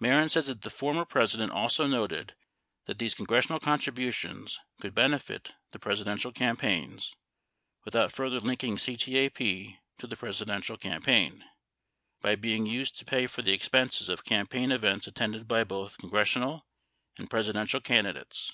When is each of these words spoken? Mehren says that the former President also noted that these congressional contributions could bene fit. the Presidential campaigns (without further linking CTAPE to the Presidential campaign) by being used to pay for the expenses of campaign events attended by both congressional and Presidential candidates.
Mehren 0.00 0.30
says 0.30 0.46
that 0.46 0.62
the 0.62 0.70
former 0.70 1.04
President 1.04 1.52
also 1.52 1.86
noted 1.86 2.34
that 2.86 2.98
these 2.98 3.14
congressional 3.14 3.60
contributions 3.60 4.58
could 4.80 4.94
bene 4.94 5.18
fit. 5.18 5.52
the 5.72 5.78
Presidential 5.78 6.32
campaigns 6.32 7.14
(without 7.84 8.10
further 8.10 8.40
linking 8.40 8.78
CTAPE 8.78 9.76
to 9.98 10.06
the 10.06 10.16
Presidential 10.16 10.78
campaign) 10.78 11.44
by 12.22 12.34
being 12.34 12.64
used 12.64 12.96
to 12.98 13.04
pay 13.04 13.26
for 13.26 13.42
the 13.42 13.52
expenses 13.52 14.08
of 14.08 14.24
campaign 14.24 14.72
events 14.72 15.06
attended 15.06 15.46
by 15.46 15.64
both 15.64 15.98
congressional 15.98 16.66
and 17.18 17.28
Presidential 17.28 17.82
candidates. 17.82 18.52